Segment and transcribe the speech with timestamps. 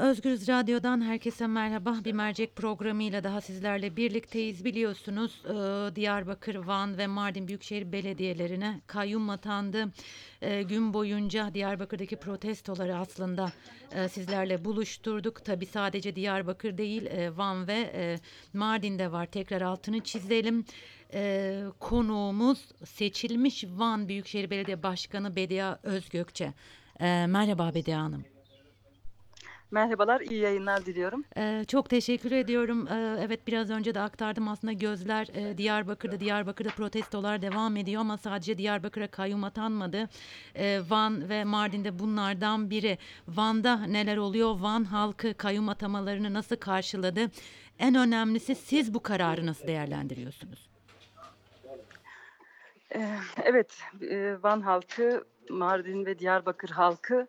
[0.00, 1.96] Özgürüz Radyo'dan herkese merhaba.
[2.04, 4.64] Bir mercek programıyla daha sizlerle birlikteyiz.
[4.64, 5.50] Biliyorsunuz e,
[5.96, 9.92] Diyarbakır, Van ve Mardin Büyükşehir Belediyelerine kayyum atandı.
[10.42, 13.52] E, gün boyunca Diyarbakır'daki protestoları aslında
[13.92, 15.44] e, sizlerle buluşturduk.
[15.44, 18.18] Tabi sadece Diyarbakır değil Van ve
[18.52, 19.26] Mardin'de var.
[19.26, 20.64] Tekrar altını çizelim.
[21.14, 26.52] E, konuğumuz seçilmiş Van Büyükşehir Belediye Başkanı Bedia Özgökçe.
[27.00, 28.39] Merhaba Bedia Hanım.
[29.70, 31.24] Merhabalar, iyi yayınlar diliyorum.
[31.36, 32.88] Ee, çok teşekkür ediyorum.
[32.88, 38.16] Ee, evet biraz önce de aktardım aslında gözler e, Diyarbakır'da, Diyarbakır'da protestolar devam ediyor ama
[38.18, 40.08] sadece Diyarbakır'a kayyum atanmadı.
[40.54, 42.98] Ee, Van ve Mardin'de bunlardan biri.
[43.28, 44.60] Van'da neler oluyor?
[44.60, 47.20] Van halkı kayyum atamalarını nasıl karşıladı?
[47.78, 50.70] En önemlisi siz bu kararı nasıl değerlendiriyorsunuz?
[52.94, 57.26] Ee, evet, e, Van halkı, Mardin ve Diyarbakır halkı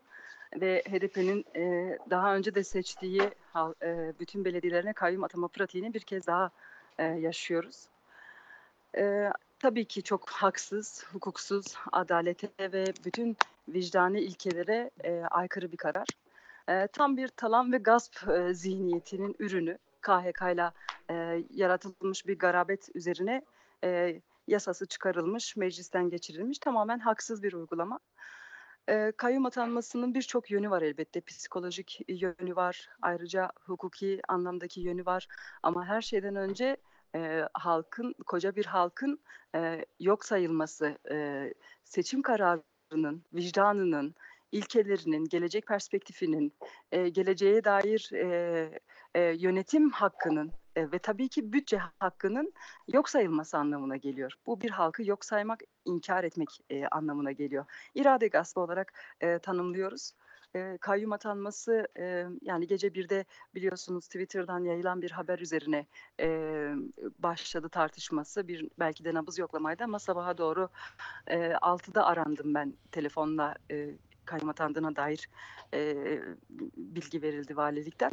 [0.56, 3.22] ve HDP'nin e, daha önce de seçtiği
[3.84, 6.50] e, bütün belediyelerine kayyum atama pratiğini bir kez daha
[6.98, 7.88] e, yaşıyoruz.
[8.98, 16.08] E, tabii ki çok haksız, hukuksuz, adalete ve bütün vicdani ilkelere e, aykırı bir karar.
[16.70, 19.78] E, tam bir talan ve gasp e, zihniyetinin ürünü.
[20.02, 20.74] KHK'yla
[21.10, 23.42] e, yaratılmış bir garabet üzerine
[23.84, 28.00] e, yasası çıkarılmış, meclisten geçirilmiş tamamen haksız bir uygulama.
[28.92, 31.22] Eee, kayyum atanmasının birçok yönü var elbette.
[31.22, 35.28] Psikolojik yönü var, ayrıca hukuki anlamdaki yönü var
[35.64, 36.78] ama her şeyden önce,
[37.16, 39.20] eee, halkın, koca bir halkın,
[39.56, 44.16] eee, yok sayılması, eee, seçim kararının, vicdanının,
[44.52, 46.54] ilkelerinin, gelecek perspektifinin,
[46.94, 48.80] eee, geleceğe dair, eee,
[49.16, 52.54] eee, yönetim hakkının, ve tabii ki bütçe hakkının
[52.94, 54.34] yok sayılması anlamına geliyor.
[54.46, 57.66] Bu bir halkı yok saymak, inkar etmek, eee, anlamına geliyor.
[57.96, 60.12] İrade gaspı olarak, eee, tanımlıyoruz.
[60.56, 65.86] Eee, kayyum atanması, eee, yani gece 1'de biliyorsunuz Twitter'dan yayılan bir haber üzerine,
[66.20, 66.74] eee,
[67.20, 68.48] başladı tartışması.
[68.48, 70.70] Bir belki de nabız yoklamaydı ama sabaha doğru,
[71.30, 73.98] eee, 6'da arandım ben telefonla, eee,
[74.32, 75.30] kayyum atandığına dair,
[75.74, 76.22] eee,
[76.78, 78.12] bilgi verildi valilikten.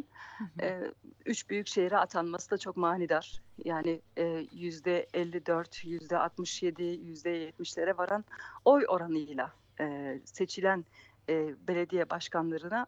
[0.62, 0.92] Eee,
[1.26, 3.42] 3 büyük şehre atanması da çok manidar.
[3.64, 8.24] Yani, eee, %54, %67, %70'lere varan
[8.64, 10.84] oy oranıyla, eee, seçilen,
[11.28, 12.86] eee, belediye başkanlarına,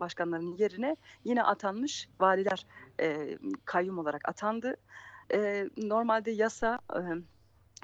[0.00, 2.66] başkanlarının yerine yine atanmış valiler,
[3.02, 4.76] eee, kayyum olarak atandı.
[5.34, 7.24] Eee, normalde yasa, emm,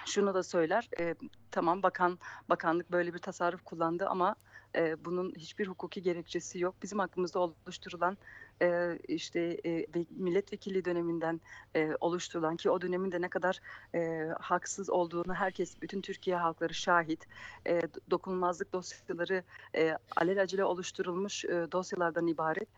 [0.07, 1.15] şunu da söyler, eee,
[1.53, 2.19] tamam bakan
[2.51, 4.37] bakanlık böyle bir tasarruf kullandı ama,
[4.77, 6.77] eee, bunun hiçbir hukuki gerekçesi yok.
[6.83, 8.19] Bizim hakkımızda oluşturulan,
[8.63, 11.41] eee, işte, eee, ve milletvekilliği döneminden,
[11.75, 13.59] eee, oluşturulan ki o dönemin ne kadar,
[13.95, 17.25] eee, haksız olduğunu herkes, bütün Türkiye halkları şahit.
[17.67, 19.45] D dokunulmazlık dosyaları,
[19.75, 22.69] eee, alelacele oluşturulmuş, eee, dosyalardan ibaret.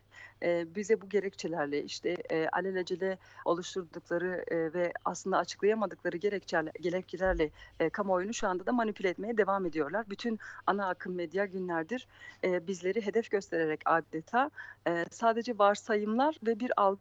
[0.41, 2.17] Bize bu gerekçelerle, işte,
[2.51, 7.51] alelacele oluşturdukları, ve aslında açıklayamadıkları gerekçeler gerekçelerle,
[7.81, 10.09] eee, kamuoyunu şu anda da manipüle etmeye devam ediyorlar.
[10.09, 12.07] Bütün ana akım medya günlerdir,
[12.43, 14.51] bizleri hedef göstererek adeta,
[14.87, 16.99] eee, sadece varsayımlar ve bir algı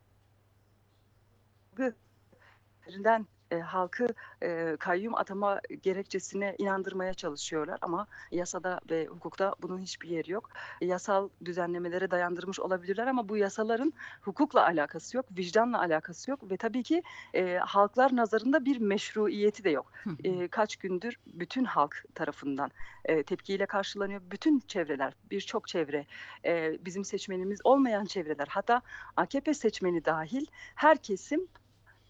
[3.53, 4.07] eee, halkı,
[4.43, 10.49] eee, kayyum atama gerekçesine inandırmaya çalışıyorlar ama yasada ve hukukta bunun hiçbir yeri yok.
[10.81, 13.93] Yasal düzenlemelere dayandırmış olabilirler ama bu yasaların
[14.23, 17.03] hukukla alakası yok, vicdanla alakası yok ve tabii ki,
[17.35, 19.93] eee, halklar nazarında bir meşruiyeti de yok.
[20.25, 22.71] Eee, kaç gündür bütün halk tarafından,
[23.09, 24.21] eee, tepkiyle karşılanıyor.
[24.25, 26.07] Bütün çevreler, birçok çevre,
[26.45, 28.83] eee, bizim seçmenimiz olmayan çevreler, hatta
[29.17, 30.47] AKP seçmeni dâhil
[30.77, 31.49] her kesim,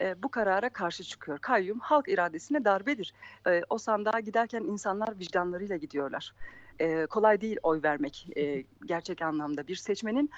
[0.01, 1.39] eee, bu karara karşı çıkıyor.
[1.39, 3.13] Kayyum halk iradesine darbedir.
[3.47, 6.33] Eee, o sandığa giderken insanlar vicdanlarıyla gidiyorlar.
[6.81, 8.29] Eee, kolay değil oy vermek,
[8.87, 9.67] gerçek anlamda.
[9.67, 10.31] Bir seçmenin,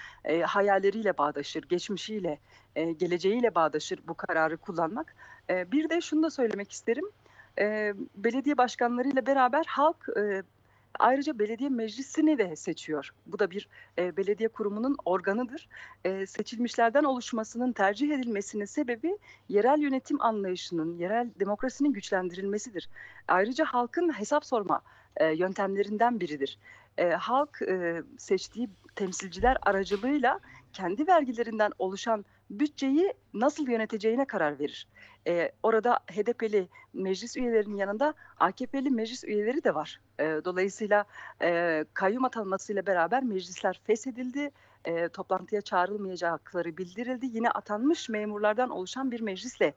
[0.47, 2.39] hayalleriyle bağdaşır, geçmişiyle,
[2.75, 5.15] geleceğiyle bağdaşır bu kararı kullanmak.
[5.51, 7.05] Bir de şunu da söylemek isterim.
[8.15, 10.09] Belediye başkanlarıyla beraber halk,
[10.99, 13.11] ayrıca belediye meclisini de seçiyor.
[13.27, 13.69] Bu da bir,
[13.99, 15.69] eee, belediye kurumunun organıdır.
[16.05, 19.19] Eee, seçilmişlerden oluşmasının tercih edilmesinin sebebi
[19.49, 22.89] yerel yönetim anlayışının, yerel demokrasinin güçlendirilmesidir.
[23.29, 24.81] Ayrıca halkın hesap sorma,
[25.21, 26.59] eee, yöntemlerinden biridir.
[26.99, 30.41] Eee, halk, eee, seçtiği temsilciler aracılığıyla
[30.75, 34.89] kendi vergilerinden oluşan bütçeyi nasıl yöneteceğine karar verir.
[35.27, 39.99] Eee, orada HDP'li meclis üyelerinin yanında AKP'li meclis üyeleri de var.
[40.21, 41.05] Eee, dolayısıyla,
[41.43, 44.51] eee, kayyum atanmasıyla beraber meclisler feshedildi.
[44.87, 47.27] Eee, toplantıya çağrılmayacakları bildirildi.
[47.27, 49.75] Yine atanmış memurlardan oluşan bir meclisle,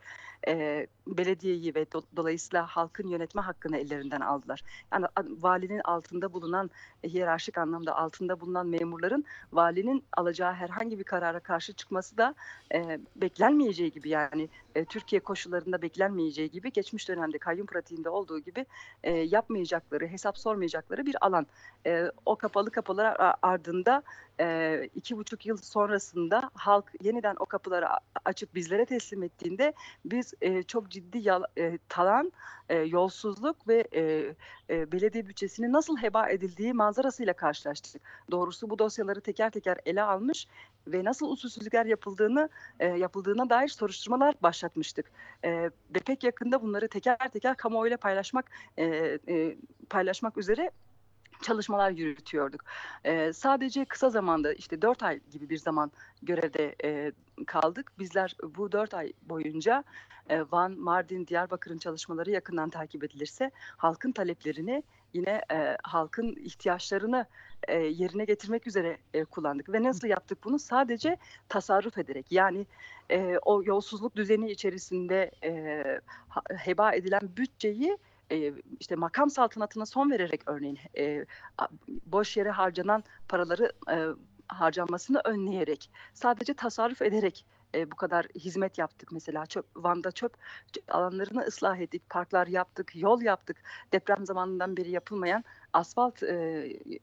[0.47, 4.61] eee, belediyeyi ve do dolayısıyla halkın yönetme hakkını ellerinden aldılar.
[4.93, 6.69] Yani valinin altında bulunan,
[7.03, 9.23] e, hiyerarşik anlamda altında bulunan memurların
[9.53, 12.35] valinin alacağı herhangi bir karara karşı çıkması da,
[12.73, 18.65] eee, beklenmeyeceği gibi yani, eee, Türkiye koşullarında beklenmeyeceği gibi geçmiş dönemde kayyum pratiğinde olduğu gibi,
[19.03, 21.47] eee, yapmayacakları, hesap sormayacakları bir alan.
[21.85, 23.33] Eee, o kapalı kapılar a
[24.39, 27.87] ardında, eee, 2,5 yıl sonrasında halk yeniden o kapıları
[28.25, 29.73] açıp bizlere teslim ettiğinde
[30.05, 32.31] biz, eee, çok ciddi yala eee, talan,
[32.69, 34.35] eee, yolsuzluk ve, eee,
[34.69, 38.01] eee, belediye bütçesinin nasıl heba edildiği manzarasıyla karşılaştık.
[38.31, 40.47] Doğrusu bu dosyaları teker teker ele almış
[40.87, 42.49] ve nasıl usulsüzlükler yapıldığını,
[42.81, 45.11] eee, yapıldığına dair soruşturmalar başlatmıştık.
[45.43, 49.57] Eee, ve pek yakında bunları teker teker kamuoyuyla paylaşmak, eee, eee,
[49.89, 50.71] paylaşmak üzere
[51.41, 52.61] çalışmalar yürütüyorduk.
[53.05, 55.91] Eee, sadece kısa zamanda, işte 4 ay gibi bir zaman
[56.21, 57.11] görevde, eee,
[57.47, 57.91] kaldık.
[57.99, 59.83] Bizler bu 4 ay boyunca,
[60.29, 67.25] eee, Van, Mardin, Diyarbakır'ın çalışmaları yakından takip edilirse halkın taleplerini yine, eee, halkın ihtiyaçlarını,
[67.69, 70.59] eee, yerine getirmek üzere, eee, kullandık ve nasıl yaptık bunu?
[70.59, 71.17] Sadece
[71.49, 72.67] tasarruf ederek yani,
[73.09, 75.31] eee, o yolsuzluk düzeni içerisinde,
[76.29, 77.97] ha heba edilen bütçeyi,
[78.31, 80.79] eee, işte makam saltanatına son vererek örneğin,
[81.57, 81.67] a
[82.05, 84.07] boş yere harcanan paraları, eee,
[84.47, 89.11] harcanmasını önleyerek, sadece tasarruf ederek, eee, bu kadar hizmet yaptık.
[89.11, 90.33] Mesela çöp Van'da çöp
[90.89, 93.57] alanlarını ıslah ettik, parklar yaptık, yol yaptık.
[93.93, 95.43] Deprem zamanından beri yapılmayan
[95.73, 96.21] asfalt,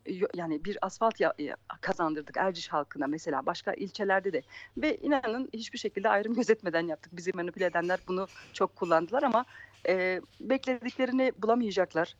[0.06, 1.35] yo yani bir asfalt ya
[1.81, 4.43] kazandırdık Erciş halkına mesela, başka ilçelerde de
[4.76, 7.17] ve inanın hiçbir şekilde ayrım gözetmeden yaptık.
[7.17, 9.44] Bizi manipüle edenler bunu çok kullandılar ama,
[9.88, 12.14] eee, beklediklerini bulamayacaklar.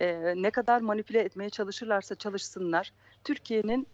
[0.00, 2.92] Eee, ne kadar manipüle etmeye çalışırlarsa çalışsınlar,
[3.24, 3.86] Türkiye'nin,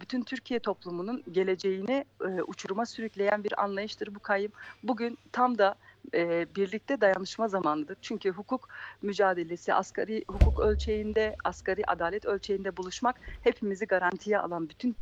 [0.00, 2.04] bütün Türkiye toplumunun geleceğini,
[2.46, 4.52] uçuruma sürükleyen bir anlayıştır bu kayyum.
[4.82, 5.74] Bugün tam da,
[6.56, 7.96] birlikte dayanışma zamanıdır.
[8.02, 8.68] Çünkü hukuk
[9.02, 14.96] mücadelesi, asgari hukuk ölçeğinde, asgari adalet ölçeğinde buluşmak hepimizi garantiye alan, bütün,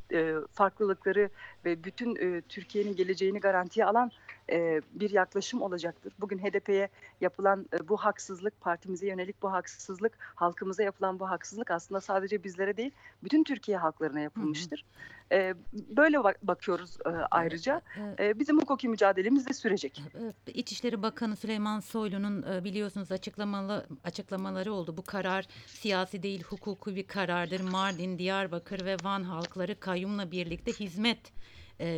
[0.53, 1.31] farklılıkları
[1.65, 4.11] ve bütün, Türkiye'nin geleceğini garantiye alan,
[4.49, 6.13] eee, bir yaklaşım olacaktır.
[6.21, 6.89] Bugün HDP'ye
[7.21, 12.77] yapılan, eee, bu haksızlık, partimize yönelik bu haksızlık, halkımıza yapılan bu haksızlık aslında sadece bizlere
[12.77, 12.91] değil,
[13.25, 14.85] bütün Türkiye halklarına yapılmıştır.
[15.33, 16.99] Eee, böyle bak bakıyoruz,
[17.31, 17.81] ayrıca.
[18.19, 20.03] Bizim hukuki mücadelemiz de sürecek.
[20.47, 24.97] İçişleri Bakanı Süleyman Soylu'nun, biliyorsunuz açıklamalı açıklamaları oldu.
[24.97, 27.61] Bu karar siyasi değil, hukuki bir karardır.
[27.61, 31.33] Mardin, Diyarbakır ve Van halkları kayyumla birlikte hizmet,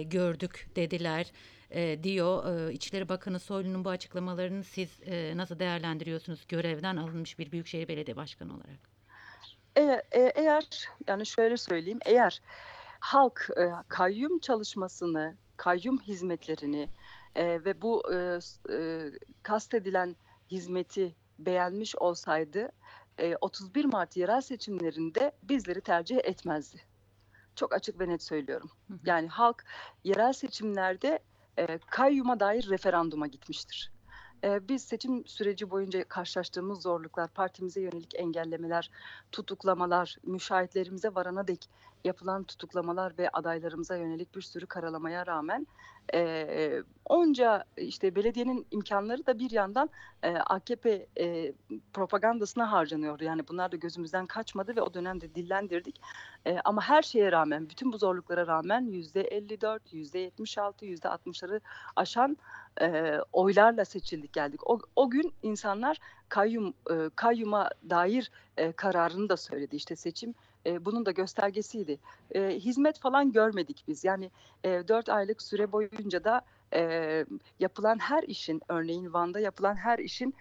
[0.05, 1.32] gördük dediler,
[1.71, 2.67] eee, diyor.
[2.69, 8.17] Eee, İçişleri Bakanı Soylu'nun bu açıklamalarını siz, eee, nasıl değerlendiriyorsunuz görevden alınmış bir büyükşehir belediye
[8.17, 8.91] başkanı olarak?
[9.77, 10.65] Eğer eee, eğer
[11.09, 12.41] yani şöyle söyleyeyim, eğer
[13.01, 16.91] halk, eee, kayyum çalışmasını, kayyum hizmetlerini,
[17.37, 18.03] eee, ve bu,
[18.41, 19.13] s eee,
[19.43, 20.17] kastedilen
[20.51, 22.69] hizmeti beğenmiş olsaydı,
[23.21, 26.87] eee, 31 Mart yerel seçimlerinde bizleri tercih etmezdi.
[27.57, 28.71] Çok açık ve net söylüyorum.
[29.07, 29.65] Yani halk
[30.05, 31.19] yerel seçimlerde,
[31.58, 33.91] eee, kayyuma dair referanduma gitmiştir.
[34.45, 38.91] Eee, biz seçim süreci boyunca karşılaştığımız zorluklar, partimize yönelik engellemeler,
[39.33, 41.67] tutuklamalar, müşahitlerimize varana dek
[42.05, 45.67] yapılan tutuklamalar ve adaylarımıza yönelik bir sürü karalamaya rağmen,
[46.15, 49.91] eee, onca, işte, belediyenin imkânları da bir yandan,
[50.25, 51.55] eee, AKP, eee,
[51.93, 53.25] propagandasına harcanıyordu.
[53.25, 55.97] Yani bunlar da gözümüzden kaçmadı ve o dönemde dillendirdik.
[56.47, 61.61] Eee, ama her şeye rağmen, bütün bu zorluklara rağmen %54, %76, %60'ları
[61.97, 62.37] aşan,
[62.81, 64.71] eee, oylarla seçildik geldik.
[64.71, 65.99] O o gün insanlar
[66.29, 69.77] kayyum, eee, kayyuma dair, eee, kararını da söyledi.
[69.77, 70.35] İşte seçim,
[70.67, 71.99] eee, bunun da göstergesiydi.
[72.35, 74.05] Eee, hizmet falan görmedik biz.
[74.05, 74.31] Yani,
[74.65, 76.41] eee, 4 aylık süre boyunca da,
[76.75, 77.27] eee,
[77.59, 80.35] yapılan her işin, örneğin Van'da yapılan her işin,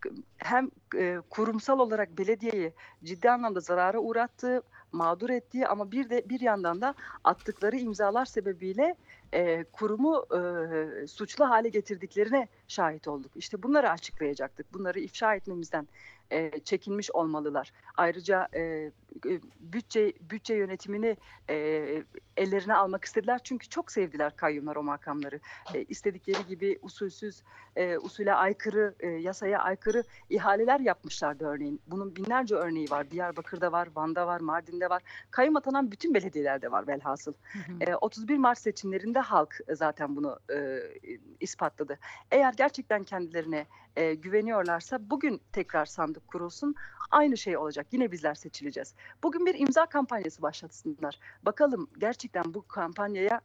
[0.00, 6.22] k hem, eee, kurumsal olarak belediyeyi ciddi anlamda zarara uğrattığı, mağdur ettiği ama bir de
[6.28, 6.94] bir yandan da
[7.24, 8.96] attıkları imzalar sebebiyle,
[9.32, 13.32] eee, kurumu, eee, suçlu hâle getirdiklerine şahit olduk.
[13.36, 14.72] İşte bunları açıklayacaktık.
[14.74, 15.88] Bunları ifşa etmemizden,
[16.32, 17.70] eee, çekinmiş olmalılar.
[17.96, 18.92] Ayrıca, eee,
[19.22, 21.16] g bütçe bütçe yönetimini,
[21.48, 22.04] eee,
[22.40, 23.40] ellerine almak istediler.
[23.44, 25.40] Çünkü çok sevdiler kayyumlar o makamları.
[25.74, 27.42] Eee, istedikleri gibi usulsüz,
[27.76, 31.82] eee, usule aykırı, eee, yasaya aykırı ihaleler yapmışlardı örneğin.
[31.86, 33.10] Bunun binlerce örneği var.
[33.10, 35.02] Diyarbakır'da var, Van'da var, Mardin'de var.
[35.30, 37.32] Kayyum atanan bütün belediyelerde var velhasıl.
[37.52, 37.78] Hı hı.
[37.80, 41.98] Eee, 31 Mart seçimlerinde halk zaten bunu, eee, ispatladı.
[42.30, 43.66] Eğer gerçekten kendilerine,
[43.96, 46.74] eee, güveniyorlarsa bugün tekrar sandık kurulsun.
[47.10, 47.86] Aynı şey olacak.
[47.92, 48.94] Yine bizler seçileceğiz.
[49.22, 51.18] Bugün bir imza kampanyası başlatsınlar.
[51.42, 53.40] Bakalım gerçekten bu kampanyaya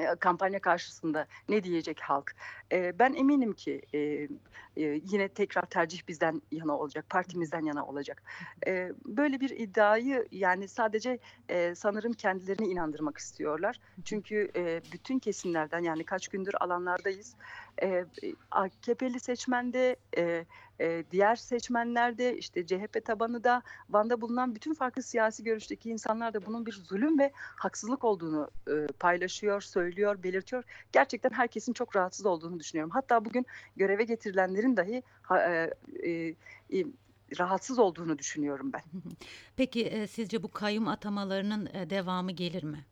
[0.00, 2.34] e, kampanya karşısında ne diyecek halk?
[2.72, 4.28] E, ben eminim ki e,
[4.76, 8.22] yine tekrar tercih bizden yana olacak, partimizden yana olacak.
[9.06, 11.18] Böyle bir iddiayı yani sadece
[11.74, 13.80] sanırım kendilerini inandırmak istiyorlar.
[14.04, 14.50] Çünkü
[14.92, 17.36] bütün kesimlerden yani kaç gündür alanlardayız.
[17.82, 18.04] E,
[18.50, 20.44] AKP'li seçmende, e,
[20.80, 26.46] e, diğer seçmenlerde, işte CHP tabanı da, Van'da bulunan bütün farklı siyasi görüşteki insanlar da
[26.46, 30.64] bunun bir zulüm ve haksızlık olduğunu e, paylaşıyor, söylüyor, belirtiyor.
[30.92, 32.90] Gerçekten herkesin çok rahatsız olduğunu düşünüyorum.
[32.90, 35.70] Hatta bugün göreve getirilenlerin dahi e,
[36.72, 36.84] e,
[37.38, 38.82] rahatsız olduğunu düşünüyorum ben.
[39.56, 42.84] Peki sizce bu kayyum atamalarının devamı gelir mi?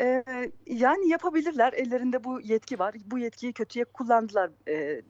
[0.00, 0.24] Eee,
[0.66, 1.72] yani yapabilirler.
[1.72, 2.94] Ellerinde bu yetki var.
[3.06, 5.02] Bu yetkiyi kötüye kullandılar eee,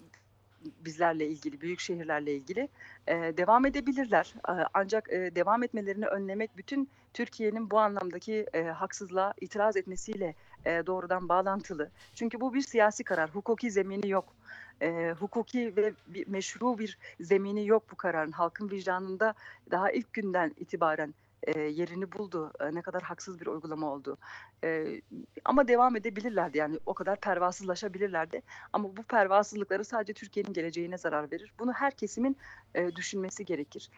[0.64, 2.68] bizlerle ilgili, büyük şehirlerle ilgili.
[3.08, 4.34] Eee, devam edebilirler.
[4.74, 10.34] Ancak eee, devam etmelerini önlemek bütün Türkiye'nin bu anlamdaki eee, haksızlığa itiraz etmesiyle
[10.66, 11.90] eee, doğrudan bağlantılı.
[12.14, 13.30] Çünkü bu bir siyasi karar.
[13.30, 14.34] Hukuki zemini yok.
[14.82, 18.32] Eee, hukuki ve bir, meşru bir zemini yok bu kararın.
[18.32, 19.34] Halkın vicdanında
[19.70, 21.14] daha ilk günden itibaren
[21.48, 22.52] eee, yerini buldu.
[22.60, 24.18] Eee, ne kadar haksız bir uygulama oldu.
[24.64, 25.00] Eee,
[25.44, 28.42] ama devam edebilirlerdi yani o kadar pervasızlaşabilirlerdi.
[28.72, 31.52] Ama bu pervasızlıkları sadece Türkiye'nin geleceğine zarar verir.
[31.58, 32.36] Bunu her kesimin
[32.76, 33.90] eee, düşünmesi gerekir.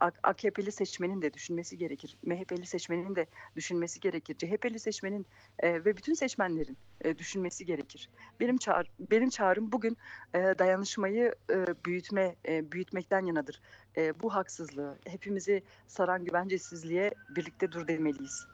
[0.00, 2.16] A- AKP'li seçmenin de düşünmesi gerekir.
[2.22, 4.36] MHP'li seçmenin de düşünmesi gerekir.
[4.38, 5.26] CHP'li seçmenin
[5.62, 8.10] eee, ve bütün seçmenlerin eee, düşünmesi gerekir.
[8.40, 9.96] Benim çağrı, benim çağrım bugün
[10.34, 13.60] eee, dayanışmayı eee, büyütme eee, büyütmekten yanadır.
[13.96, 18.46] Eee, bu haksızlığı, hepimizi saran güvencesizliğe birlikte dur demeliyiz.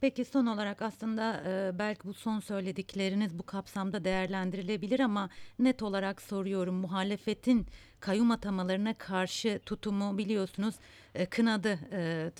[0.00, 6.22] Peki son olarak aslında e, belki bu son söyledikleriniz bu kapsamda değerlendirilebilir ama net olarak
[6.22, 7.66] soruyorum muhalefetin
[8.00, 10.74] kayyum atamalarına karşı tutumu biliyorsunuz
[11.14, 12.30] e, kınadı E,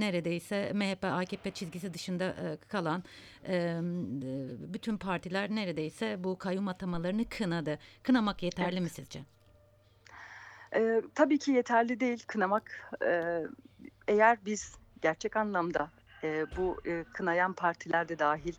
[0.00, 3.04] neredeyse MHP AKP çizgisi dışında e, kalan
[3.44, 3.80] e, e,
[4.74, 7.78] bütün partiler neredeyse bu kayyum atamalarını kınadı.
[8.02, 8.92] Kınamak yeterli mi Evet.
[8.92, 9.20] sizce?
[10.74, 12.90] Eee, tabii ki yeterli değil kınamak.
[13.02, 13.46] Eee,
[14.08, 18.54] eğer biz gerçek anlamda eee, bu eee, kınayan partiler de dahil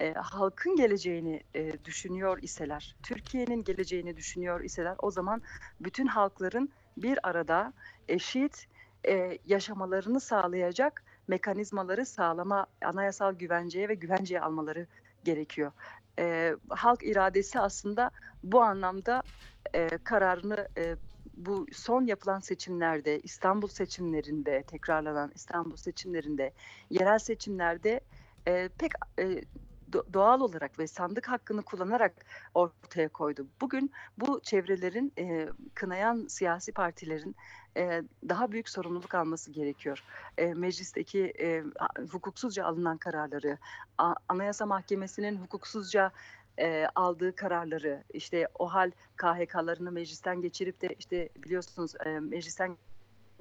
[0.00, 5.42] eee, halkın geleceğini eee, düşünüyor iseler, Türkiye'nin geleceğini düşünüyor iseler o zaman
[5.80, 7.72] bütün halkların bir arada
[8.08, 8.66] eşit
[9.08, 14.86] eee, yaşamalarını sağlayacak mekanizmaları sağlama, anayasal güvenceye ve güvenceye almaları
[15.24, 15.72] gerekiyor.
[16.18, 18.10] Eee, halk iradesi aslında
[18.42, 19.22] bu anlamda
[19.74, 20.96] eee, kararını eee,
[21.38, 26.52] bu son yapılan seçimlerde, İstanbul seçimlerinde, tekrarlanan İstanbul seçimlerinde,
[26.90, 28.00] yerel seçimlerde
[28.46, 28.92] eee, pek
[29.92, 32.14] do- doğal olarak ve sandık hakkını kullanarak
[32.54, 33.48] ortaya koydu.
[33.60, 37.36] Bugün bu çevrelerin eee, kınayan siyasi partilerin
[37.76, 40.02] eee, daha büyük sorumluluk alması gerekiyor.
[40.38, 41.32] Eee, meclisteki
[41.80, 43.58] a- hukuksuzca alınan kararları,
[43.98, 46.12] A- Anayasa Mahkemesi'nin hukuksuzca
[46.58, 52.78] eee, aldığı kararları, işte o hal KHK'larını meclisten geçirip de işte biliyorsunuz eee, meclisten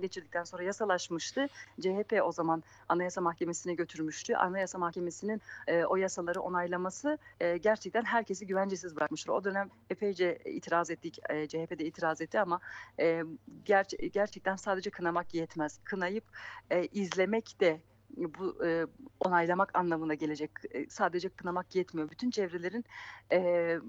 [0.01, 1.47] geçirdikten sonra yasalaşmıştı.
[1.81, 4.35] CHP o zaman Anayasa Mahkemesi'ne götürmüştü.
[4.35, 9.29] Anayasa Mahkemesi'nin eee, o yasaları onaylaması eee, gerçekten herkesi güvencesiz bırakmıştır.
[9.31, 11.19] O dönem epeyce itiraz ettik.
[11.29, 12.59] Eee, CHP de itiraz etti ama
[12.99, 13.23] eee,
[13.65, 15.79] gerçe- gerçekten sadece kınamak yetmez.
[15.83, 16.23] Kınayıp
[16.71, 18.85] eee, izlemek de bu eee,
[19.25, 20.51] onaylamak anlamına gelecek.
[20.73, 22.09] Eee, sadece kınamak yetmiyor.
[22.11, 22.83] Bütün çevrelerin
[23.31, 23.79] eee,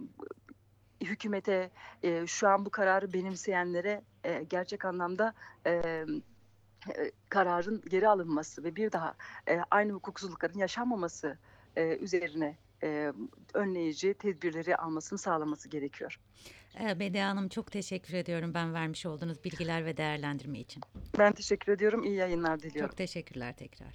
[1.05, 1.71] hükümete,
[2.03, 5.35] eee, şu an bu kararı benimseyenlere eee, gerçek anlamda
[5.65, 6.23] emm,
[6.89, 9.17] eee, kararın geri alınması ve bir daha
[9.49, 11.39] eee, aynı hukuksuzlukların yaşanmaması
[11.77, 13.13] eee, üzerine eee,
[13.55, 16.17] önleyici tedbirleri almasını sağlaması gerekiyor.
[16.81, 20.83] E, Bediye Hanım çok teşekkür ediyorum ben vermiş olduğunuz bilgiler ve değerlendirme için.
[21.19, 22.05] Ben teşekkür ediyorum.
[22.05, 22.91] İyi yayınlar diliyorum.
[22.91, 23.95] Çok teşekkürler tekrar.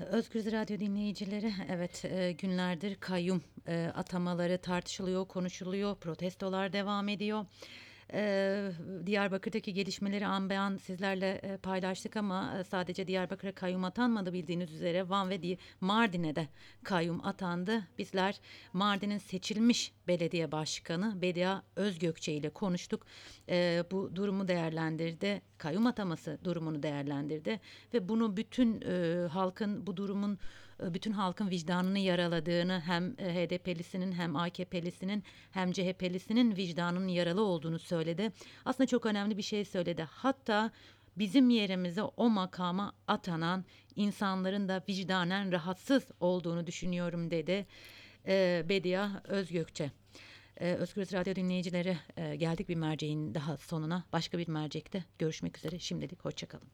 [0.00, 7.46] Özgür Radyo dinleyicileri, evet e, günlerdir kayyum e, atamaları tartışılıyor, konuşuluyor, protestolar devam ediyor.
[8.12, 8.70] E,
[9.06, 14.72] Diyarbakır'daki gelişmeleri an be an sizlerle e, paylaştık ama e, sadece Diyarbakır'a kayyum atanmadı bildiğiniz
[14.72, 16.48] üzere Van ve Di- Mardin'e de
[16.84, 17.82] kayyum atandı.
[17.98, 18.40] Bizler
[18.72, 23.06] Mardin'in seçilmiş belediye başkanı Bediye Özgökçe ile konuştuk.
[23.48, 27.60] E, bu durumu değerlendirdi, kayyum ataması durumunu değerlendirdi
[27.94, 30.38] ve bunu bütün e, halkın bu durumun
[30.80, 38.32] bütün halkın vicdanını yaraladığını hem e, HDP'lisinin hem AKP'lisinin hem CHP'lisinin vicdanının yaralı olduğunu söyledi.
[38.64, 40.06] Aslında çok önemli bir şey söyledi.
[40.10, 40.70] Hatta
[41.16, 43.64] bizim yerimize o makama atanan
[43.96, 47.66] insanların da vicdanen rahatsız olduğunu düşünüyorum dedi
[48.26, 49.90] e, Bediye Özgökçe.
[50.60, 54.04] Ee, Özgürüz Radyo dinleyicileri e, geldik bir merceğin daha sonuna.
[54.12, 55.78] Başka bir mercekte görüşmek üzere.
[55.78, 56.68] Şimdilik hoşçakalın.